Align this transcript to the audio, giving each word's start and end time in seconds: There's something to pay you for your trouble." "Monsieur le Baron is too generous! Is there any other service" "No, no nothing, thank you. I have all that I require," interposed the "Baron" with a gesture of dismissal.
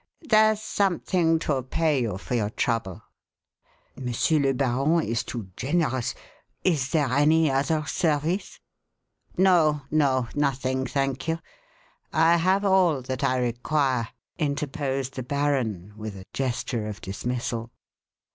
There's 0.23 0.59
something 0.59 1.37
to 1.45 1.61
pay 1.61 2.01
you 2.01 2.17
for 2.17 2.33
your 2.33 2.49
trouble." 2.49 3.03
"Monsieur 3.95 4.39
le 4.39 4.51
Baron 4.55 5.03
is 5.05 5.23
too 5.23 5.49
generous! 5.55 6.15
Is 6.63 6.89
there 6.89 7.05
any 7.11 7.51
other 7.51 7.85
service" 7.85 8.59
"No, 9.37 9.83
no 9.91 10.27
nothing, 10.33 10.87
thank 10.87 11.27
you. 11.27 11.37
I 12.11 12.37
have 12.37 12.65
all 12.65 13.03
that 13.03 13.23
I 13.23 13.37
require," 13.37 14.07
interposed 14.39 15.13
the 15.13 15.21
"Baron" 15.21 15.93
with 15.95 16.15
a 16.17 16.25
gesture 16.33 16.87
of 16.87 16.99
dismissal. 16.99 17.69